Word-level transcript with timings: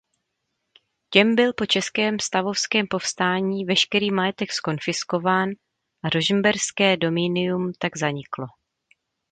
Těm 1.09 1.35
byl 1.35 1.53
po 1.53 1.65
českém 1.65 2.19
stavovském 2.19 2.87
povstání 2.89 3.65
veškerý 3.65 4.11
majetek 4.11 4.51
zkonfiskován 4.51 5.49
a 6.03 6.09
Rožmberské 6.09 6.97
dominium 6.97 7.71
tak 7.79 7.97
zaniklo. 7.97 8.45